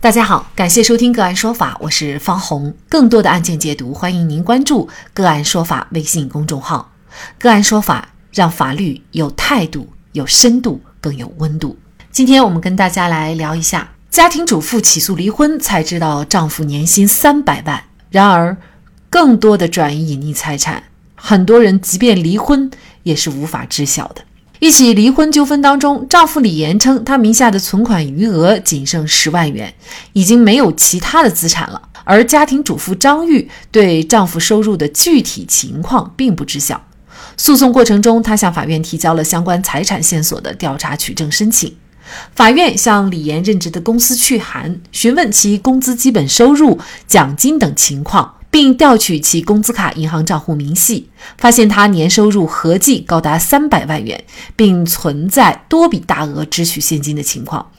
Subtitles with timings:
[0.00, 2.72] 大家好，感谢收听个案说法，我是方红。
[2.88, 6.92] 更多的案件解读，欢迎您关注个案说法微信公众号。
[7.36, 11.76] 个案说法让法律有态度、有深度、更有温度。
[12.12, 17.82] 今天我们跟大家来聊一下，家庭主妇起诉离婚才知道丈夫年薪三百万。
[18.08, 18.56] 然而，
[19.10, 20.84] 更多的转移隐匿财产，
[21.16, 22.70] 很多人即便离婚
[23.02, 24.22] 也是无法知晓的。
[24.60, 29.72] 一起离婚纠纷当中，丈夫李岩称，他名下的存款余额仅剩十万元，
[30.12, 31.80] 已经没有其他的资产了。
[32.02, 36.82] 而家庭主妇张玉对丈夫收入的具体情况并不知晓。
[37.36, 41.76] 诉讼过程中，她向法院提交了相关财产线索的调查取证申请。
[42.34, 48.34] 法院向李岩任职的公司去函，询问其工资基本收入、奖金等情况。
[48.50, 54.24] 并调取其工资卡银行账户明细，发现他年收入合计高达三百万元，
[54.56, 57.70] 并存在多笔大额支取现金的情况。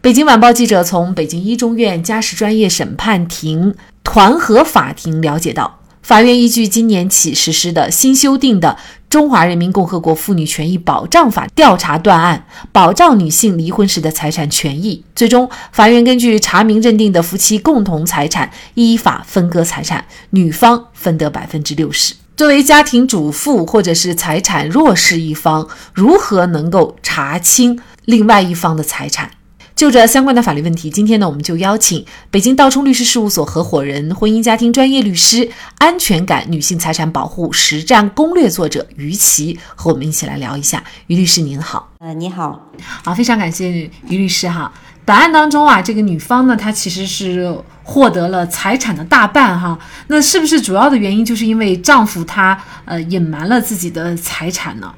[0.00, 5.80] 北京晚报记者从北京一中院家事专业审判庭团河法庭了解到。
[6.04, 8.76] 法院依据今年起实施的新修订的
[9.08, 15.02] 《中华人民共和国妇女权益保障法》调查断案，保障女性离婚时的财产权益。
[15.14, 22.14] 最终，法院根据查明认定的夫妻共同财产，依法分割财产，女方分得百分之六十。
[22.36, 29.30] 作为家庭主妇或者是财产弱势一方，如何能够查清另外一方的财产？
[29.76, 40.84] 就着相关的法律问题，今天呢，我们就邀请北京道冲律师事务所合伙人、婚姻家庭专业律师、安全感女性财产保护实战攻略作者于琦和我们一起来聊一下。
[41.08, 42.70] 于律师您好，呃，你好，
[43.02, 44.72] 好，非常感谢于律师哈。
[45.04, 47.52] 本案当中啊，这个女方呢，她其实是
[47.82, 49.76] 获得了财产的大半哈。
[50.06, 54.94] 那是不是主要的原因就是因为丈夫他呃隐瞒了自己的财产呢？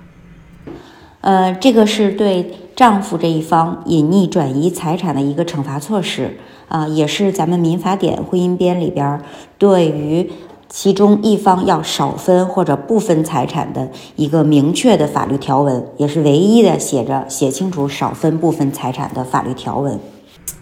[1.23, 2.59] 呃，这个是对。
[2.77, 6.37] 丈夫这一方隐匿转移财产的一个惩罚措施
[6.69, 9.19] 啊，也是咱们民法典婚姻编里边
[9.57, 10.31] 对于
[10.69, 19.99] 其中一方要少分或者不分财产的一个明确的法律条文，也是唯一的写着写清楚少分不分财产的法律条文。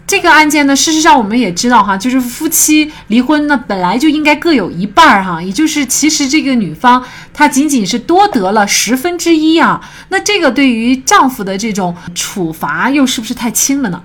[0.07, 7.03] 这个案件呢，事实上我们也知道哈，就是夫妻离婚呢，本来就应该各有一半儿哈，也就是其实这个女方
[7.33, 14.03] 她仅仅是多得了十分之一啊，那这个对于丈夫的这种处罚又是不是太轻了呢？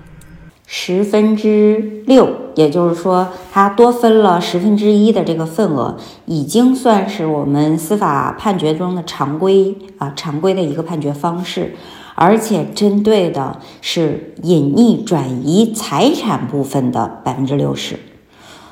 [0.65, 11.75] 十分之六，也就是说他多分了十分之一的这个份额，已经算是我们司法判决中的常规啊，常规的一个判决方式。
[12.21, 17.97] 而且针对的是隐匿转移财产部分的百分之六十。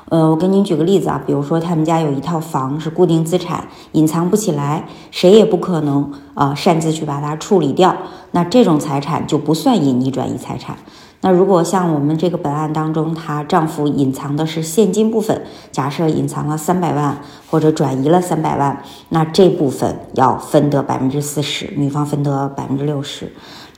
[0.08, 7.96] 呃，我给您举个例子啊，比如说他们家有一套房是固定资产，隐藏不起来，谁也不可能啊擅自去把它处理掉，
[8.30, 10.76] 那这种财产就不算隐匿转移财产。
[11.22, 17.20] 那如果像我们这个本案当中，她丈夫隐藏的是现金部分，假设隐藏了三百万
[17.50, 23.30] 或者转移了三百万，那这部分要分得百分之四十，女方分得百分之六十。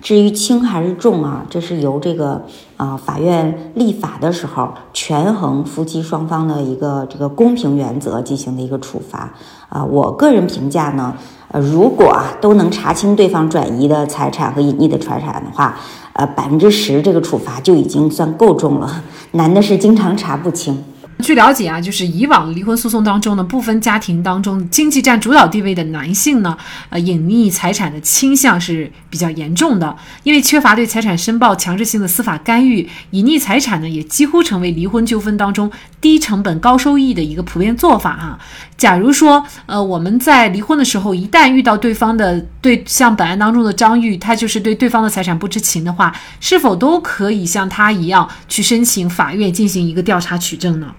[0.02, 2.42] 至于轻还是重啊，这是由这个
[2.76, 9.32] 啊法院立法的时候权衡夫妻双方的一个这个公平原则进行的一个处罚
[9.68, 9.84] 啊。
[9.84, 11.14] 我个人评价呢，
[11.52, 15.76] 呃，如果啊都能查清对方转移的财产和隐匿的财产的话。
[16.14, 20.84] 呃，百分之十这个处罚就已经算够重了，难的是经常查不清。
[21.22, 26.58] 据了解啊，就是以往离婚诉讼当中呢，部分家庭当中经济占主导地位的男性呢，
[26.90, 29.96] 呃，隐匿财产的倾向是比较严重的。
[30.24, 38.38] 因为缺乏对财产申报强制性的司法干预，隐匿财产呢，也几乎成为离婚纠纷当中低成本高收益的一个普遍做法哈。
[38.76, 50.92] 假如说，呃，我们在离婚的时候，一旦遇到对方的对像本案当中的张玉，他就是对对方的财产不知情的话，是否都可以像他一样去申请法院进行一个调查取证呢？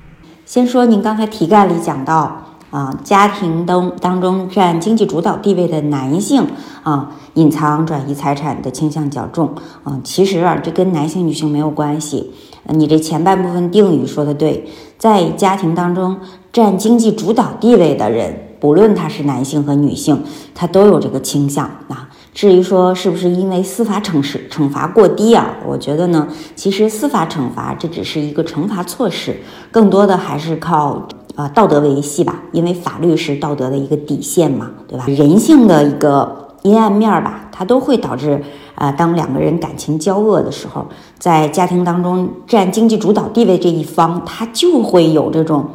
[0.53, 2.31] 先说您刚才题干里讲到
[2.69, 6.45] 啊，家庭当当中占经济主导地位的男性
[6.83, 9.99] 啊，隐藏转移财产的倾向较重啊。
[10.03, 12.31] 其实啊，这跟男性女性没有关系。
[12.67, 14.69] 你这前半部分定语说的对，
[14.99, 16.17] 在家庭当中
[16.51, 20.23] 占经济主导地位的人，不论他是男性和女性，
[20.53, 22.11] 他都有这个倾向啊。
[22.33, 25.55] 至于说是不是因为司法惩罚惩罚过低啊？
[25.65, 29.37] 我觉得呢，其实司法惩罚这只是一个惩罚措施，
[29.71, 32.41] 更多的还是靠呃道德维系吧。
[32.51, 35.05] 因为法律是道德的一个底线嘛，对吧？
[35.07, 38.41] 人性的一个阴暗面吧，它都会导致
[38.73, 40.87] 啊，当两个人感情交恶的时候，
[41.19, 45.65] 在家庭当中占经济主导地位这一方，他就会有这种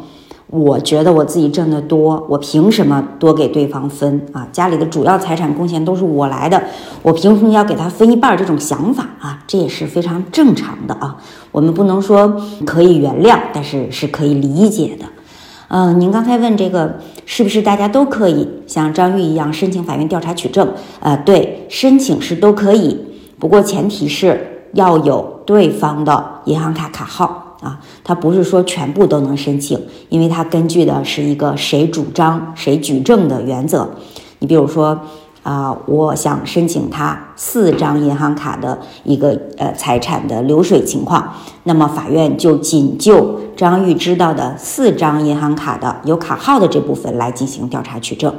[0.50, 4.48] 我觉得我自己挣得多，我凭什么多给对方分啊？
[4.50, 6.62] 家里的主要财产贡献都是我来的，
[7.02, 8.34] 我凭什么要给他分一半？
[8.34, 11.18] 这种想法啊，这也是非常正常的啊。
[11.52, 15.04] 我们不能说可以原谅，但是是可以理解的。
[15.68, 20.66] 嗯，您刚才问这个是不是大家都可以像张玉一样申请法院调查取证？
[21.00, 22.98] 呃，对，申请是都可以，
[23.38, 27.47] 不过前提是要有对方的银行卡卡号。
[27.60, 33.88] 啊，他不是说全部都能申请，因为他根据的是一个谁主张谁举证的原则。
[34.38, 35.00] 你比如说，
[35.42, 41.34] 啊，我想申请他四张银行卡的一个呃财产的流水情况，
[41.64, 48.32] 那么法院就仅就张玉知道的四张银行卡的有卡号的这部分来进行调查取证。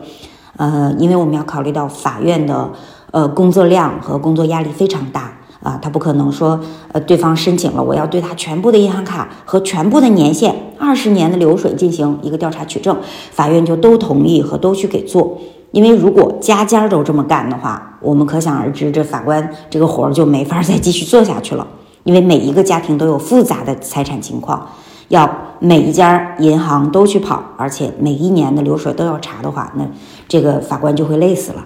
[0.56, 2.70] 呃，因为我们要考虑到法院的
[3.12, 5.39] 呃工作量和工作压力非常大。
[5.62, 6.60] 啊，他不可能说，
[6.94, 12.96] 呃，对方申请了，我要对他全部的银行卡和全部的年限、二十年的流水进行一个调查取证，
[13.32, 15.38] 法院就都同意和都去给做。
[15.72, 21.68] 因为如果家家都这么干的话，我们可想而知，这法官这个活儿就没法再继续做下去了。
[22.06, 24.68] 因为每一个家庭都有复杂的财产情况，
[25.10, 25.30] 要
[25.60, 29.86] 每一家银行都去跑，而且每一年的流水都要查的话，那
[30.28, 31.64] 这个法官就会累死了。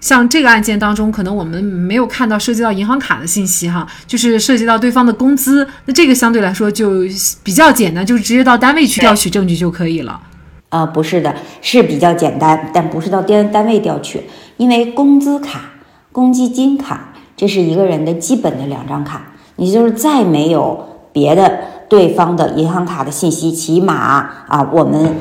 [0.00, 7.02] 像这个案件当中，可能我们没有看到涉及到银行卡的信息哈，就是涉及到对方的工资，那这个相对来说就
[7.42, 10.20] 比较简单，就直接到单位去调取证据就可以了。
[10.68, 14.22] 呃，不是的，是比较简单，但不是到单单位调取，
[14.56, 15.60] 因为工资卡、
[16.12, 23.94] 公积金卡这是一个人的基本的两张卡，你就是再没有别的对方的银行卡的信息，起码
[24.48, 25.14] 啊，我们。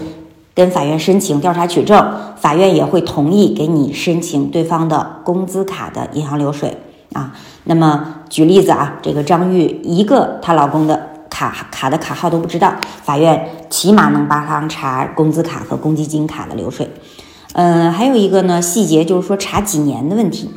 [0.55, 6.77] 跟法院申请调查取证，法院也会同意给你申请对方的工资卡的银行流水
[7.13, 7.35] 啊。
[7.65, 12.73] 那么举例子啊，这个张玉一个她老公的卡卡的卡号都不知道，
[13.03, 16.89] 法院起码能帮他查工资卡和公积金卡的流水。
[17.51, 20.49] 嗯，还有一个呢细节就是说查几年的问题。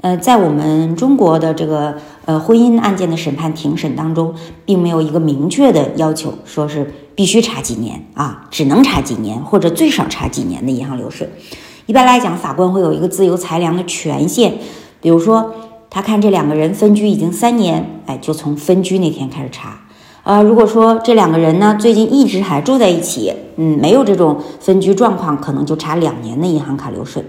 [0.00, 1.94] 呃，在我们中国的这个
[2.24, 4.34] 呃婚姻案件的审判庭审当中，
[4.64, 11.28] 并没有一个明确的要求，说是必须查几年啊，只能查几年或者最少查几年的银行流水。
[11.86, 14.52] 一般来讲，法官会有一个自由裁量的权限，
[15.00, 15.52] 比如说
[15.90, 19.80] 他看这两个人分居已经三年，哎，就从分居那天开始查。
[20.22, 27.24] 呃，如果说这两个人呢最近一直还住在一起，嗯，没有这种分居状况，可能就查两年的银行卡流水。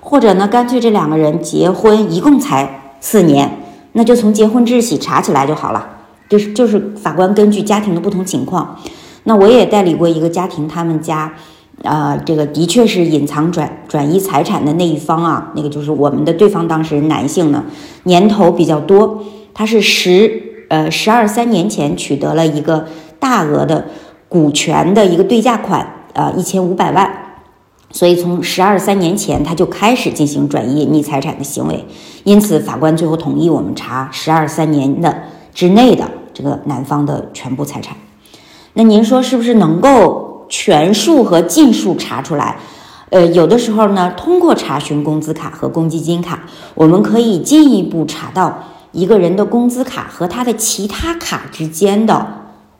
[0.00, 3.50] 或者呢，干脆这两个人结婚一共才四年，
[3.92, 5.92] 那就从结婚日起查起来就好了。
[6.28, 8.78] 就是就是法官根据家庭的不同情况，
[9.24, 11.34] 那我也代理过一个家庭，他们家，
[11.82, 17.64] 啊，这个的确是隐藏转转移财产的那一方啊，那个就是我们的对方当事人男性呢，
[18.04, 19.22] 年头比较多，
[19.52, 22.86] 他是十呃十二三年前取得了一个
[23.18, 23.86] 大额的
[24.28, 27.20] 股权的一个对价款，呃一千五百万。
[27.90, 31.84] 所以从十二三年前他就开始进行转移隐匿财产的行为，
[32.24, 35.16] 因此法官最后同意我们查十二三年的
[35.54, 37.96] 之内的这个男方的全部财产。
[38.74, 42.56] 那您说是不是能够全数和尽数查出来？
[43.10, 46.40] 呃，有的时候呢，通过查询工资卡和公积金卡，
[46.74, 52.26] 我们可以进一步查到一个人的工资卡和他的其他卡之间的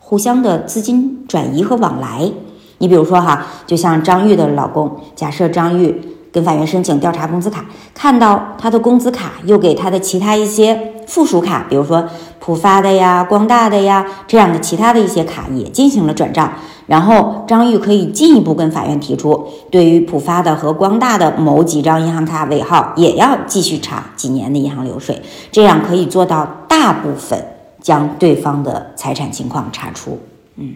[0.00, 2.30] 互相的资金转移和往来。
[2.78, 6.02] 你比如说哈，就像张玉的老公，假设张玉
[6.32, 7.64] 跟法院申请调查工资卡，
[7.94, 12.04] 看到他的工资卡又给他的其他一些附属卡，比如说
[12.44, 16.52] 浦发的呀、光大的呀这样的其他的一些卡也进行了转账，
[16.86, 27.42] 然后张玉可以进一步跟法院提出，对于浦发的和光大的某几张银行卡尾号也要继续查几年的银行流水，这样可以做到大部分
[27.80, 30.18] 将对方的财产情况查出。
[30.56, 30.74] 嗯。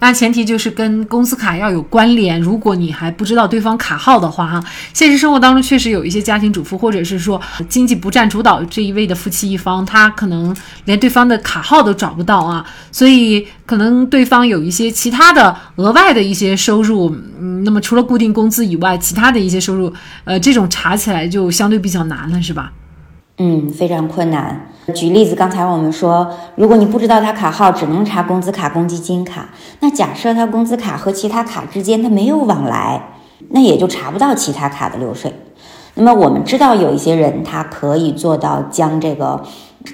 [0.00, 2.40] 那前提就是跟公司卡要有关联。
[2.40, 12.64] 如果你还不知道对方卡号的话，哈，现实生活当中确实有一些家庭主妇，或者是说经济不占主导这一位的夫妻一方，他可能连对方的卡号都找不到啊。
[12.90, 19.92] 所以可能对方有一些其他的额外的一些收入，嗯，那么除了固定工资以外，其他的一些收入，
[20.24, 22.72] 呃，这种查起来就相对比较难了，是吧？
[23.38, 24.66] 嗯，非常困难。
[24.94, 29.48] 举例子，刚才我们说，如果你不知道他卡号，只能查工资卡、公积金卡。
[29.80, 33.00] 那假设他工资卡和其他卡之间他没有往来，
[33.50, 35.32] 那也就查不到其他卡的流水。
[35.94, 39.42] 那么我们知道有一些人，他可以做到将这个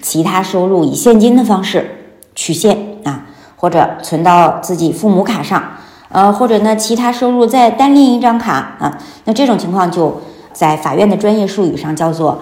[0.01, 5.63] 其他收入以现金的方式取现啊，或者存到自己父母卡上，
[6.09, 8.97] 呃，或者呢其他收入再单另一张卡啊。
[9.25, 10.21] 那这种情况就
[10.53, 12.41] 在法院的专业术语上叫做。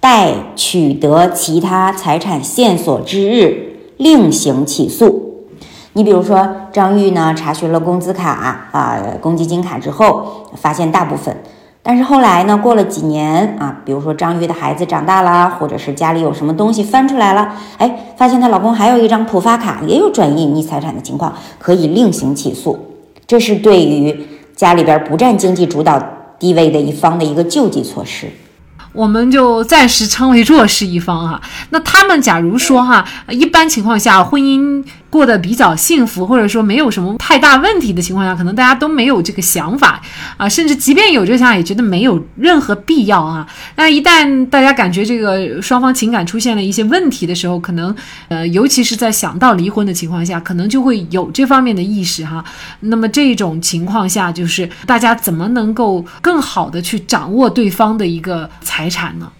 [0.00, 5.46] 待取得其他财产线索之日另行起诉。
[5.94, 11.36] 你比如说张玉呢，查询了工资卡啊、公积金卡之后，发现大部分。
[11.82, 22.78] 但是后来呢，过了几年啊，比如说张玉的孩子长大啦，或者是家里有什么东西翻出来了，哎，发现她老公还有一张浦发卡，也有转移隐匿财产的情况，可以另行起诉。
[23.26, 26.00] 这是对于家里边不占经济主导
[26.38, 28.28] 地位的一方的一个救济措施。
[28.98, 31.40] 我们就暂时称为弱势一方哈。
[31.70, 34.84] 那他们假如说哈，一般情况下婚姻。
[35.10, 40.00] 过得比较幸福，或者说没有什么太大问题的情况下，可能大家都没有这个想法
[40.36, 43.46] 啊，甚至即便有这个想法，也觉得没有任何必要啊。
[43.76, 47.94] 那一旦大家感觉这个双方情感出现了一些问题的时候，可能
[48.28, 52.44] 呃，尤其是在想到离婚的情况下，可能就会有这方面的意识哈。
[52.80, 59.30] 那么这种情况下，就是大家怎么能够更好的去掌握对方的一个财产呢？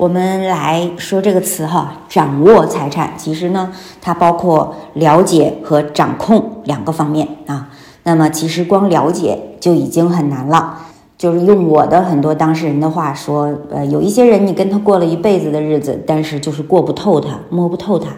[0.00, 7.68] 我们来说这个词哈，掌握财产，其实呢，它包括了解和掌控两个方面啊。
[8.04, 10.78] 那么，其实光了解就已经很难了。
[11.18, 18.08] 就是用我的很多当事人的话说，呃，有一些人你跟他过了一辈子的日子，但是就是过不透他，摸不透他，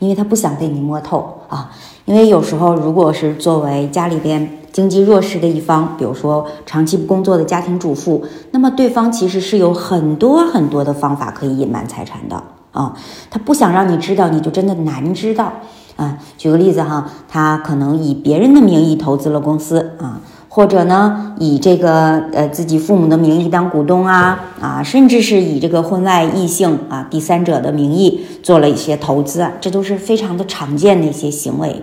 [0.00, 1.70] 因为他不想被你摸透啊。
[2.04, 4.58] 因为有时候，如果是作为家里边。
[4.78, 12.94] 经济弱势的一方，比如说长期不工作的家庭主妇，那么对方其实是有很多很多的方法可以隐瞒财产的啊。
[13.28, 15.52] 他不想让你知道，你就真的难知道
[15.96, 16.16] 啊。
[16.36, 31.82] 举个例子哈，他可能以别人的名义投资了公司啊，或者呢以这个呃自己父母的名义当股东啊啊，甚至是以这个婚外异性啊第三者的名义做了一些投资，这都是非常的常见的一些行为。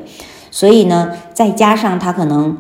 [0.50, 2.56] 所以呢，再加上他可能。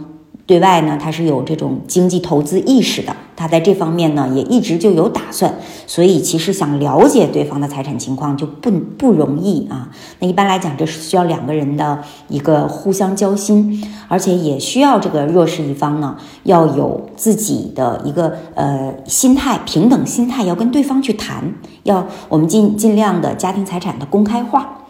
[0.45, 5.55] 对外呢，他是有这种经济投资意识的，他在这方面呢也一直就有打算，
[5.87, 9.89] 所以其实想了解对方的财产情况就不不容易啊。
[10.19, 24.81] 那一般来讲，这是需要两个人的一个互相交心，而且也需要这个弱势一方呢要有自己的一个呃心态，平等心态，要跟对方去谈，要我们尽尽量的家庭财产的公开化。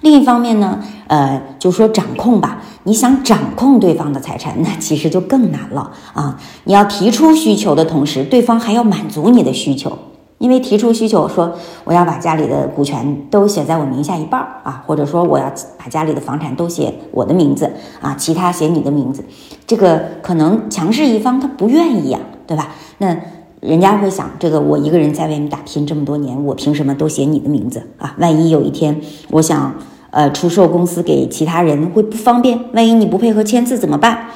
[0.00, 6.38] 另一方面呢，呃，就说掌控吧，你想掌控对方的财产， 那其实就更难了啊！
[6.64, 9.96] 你要提出需求的同时，对方还要满足你的需求，
[10.38, 17.72] 因为提出需求说我要把家里的股权都写在我名下一半儿啊，或者说我要把家里的房产都写我的名字
[18.02, 19.24] 啊，其他写你的名字，
[19.66, 22.68] 这个可能强势一方他不愿意呀，对吧？
[22.98, 23.16] 那
[23.60, 28.14] 人家会想，这个我一个人在外面打拼这么多年，我凭什么都写你的名字啊？
[28.18, 29.00] 万一有一天
[29.30, 29.72] 我想。
[30.14, 34.28] 呃，出售公司给其他人会不方便，万一你不配合签字怎么办？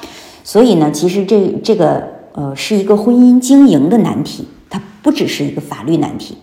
[0.43, 6.37] 所以呢，其实这这个呃是一个婚姻经营的难题，它不只是一个法律难题。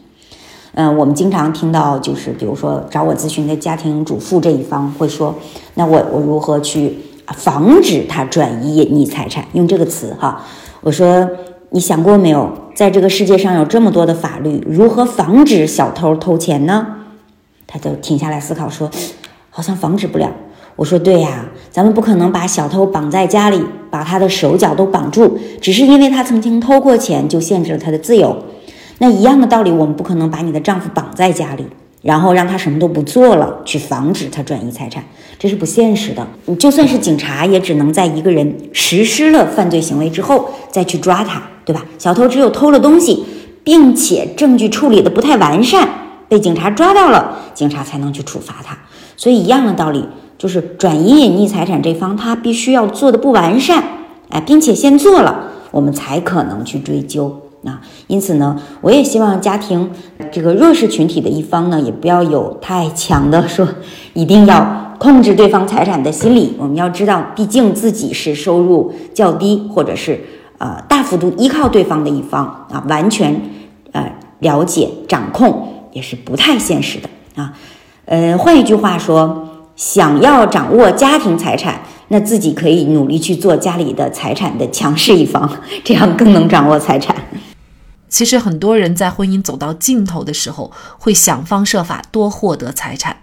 [0.72, 5.34] 嗯，我们经常听到，就是比如说找我咨询的家庭主妇这一方会说，
[5.74, 6.96] 那我我如何去
[7.34, 9.44] 防止他转移隐匿财产？
[9.52, 10.46] 用这个词哈，
[10.80, 11.28] 我说
[11.72, 16.86] 你想过没有，在这个世界上有这么多的法律，如何防止小偷偷钱呢？
[17.66, 18.90] 他就停下来思考说。
[19.56, 20.30] 好像防止不了。
[20.76, 23.58] 我说对呀，咱们不可能把小偷绑在家里，
[23.90, 28.36] 把他的手脚都绑住，只是因为他曾经偷过钱就限制了他的自由。
[28.98, 31.66] 那一样的道理，我们不可能把你的丈夫绑在家里，
[32.02, 35.02] 然后让他什么都不做了，去防止他转移财产，
[35.38, 36.26] 这是不现实的。
[36.44, 41.82] 你就算是警察，也只能在一个人实施了犯罪行为之后再去抓他，对吧？
[41.98, 43.24] 小偷只有偷了东西，
[43.64, 45.88] 并且证据处理的不太完善，
[46.28, 48.76] 被警察抓到了，警察才能去处罚他。
[49.16, 50.04] 所以一样的道理，
[50.38, 53.82] 就是转移隐匿财产这方，他必须要做的不完善，
[54.28, 57.80] 哎，并且先做了，我们才可能去追究啊。
[58.06, 59.90] 因此呢，我也希望家庭
[60.30, 63.66] 这个弱势群体的一方呢，也不要有太强的说
[64.12, 66.54] 一定要控制对方财产的心理。
[66.58, 70.20] 我们要知道，毕竟自己是收入较低，或者是
[70.58, 73.40] 呃大幅度依靠对方的一方啊，完全
[73.92, 77.08] 呃了解掌控也是不太现实的
[77.42, 77.54] 啊。
[78.06, 87.14] 呃，换一句话说，想要掌握家庭财产，那自己可以努力去做家里的财产的强势一方，这样更能掌握财产。
[88.08, 93.16] 其实很多人在婚姻走到尽头的时候，会想方设法多获得财产。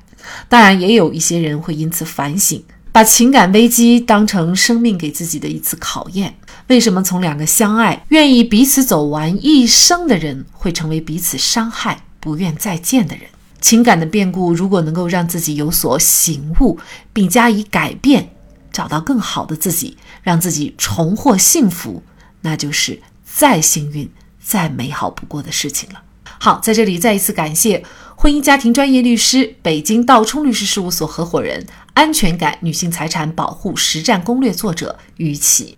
[0.50, 2.62] 当然，也有一些人会因此反省，
[2.92, 6.36] 把情感危机当成生命给自己的一次考验。
[6.68, 13.24] 为什么从两个相爱、愿意彼此走完一生的人，会成为彼此伤害、不愿再见的人？
[13.64, 16.78] 情感的变故，如果能够让自己有所醒悟，
[17.14, 18.36] 并加以改变，
[18.74, 22.04] 找到更好的自己，让自己重获幸福，
[22.42, 24.12] 那就是再幸运、
[24.44, 26.04] 再美好不过的事情了。
[26.42, 27.86] 好，在这里再一次感谢。
[28.18, 35.78] 婚姻家庭专业律师，北京道冲律师事务所合伙人，安全感女性财产保护实战攻略作者于启。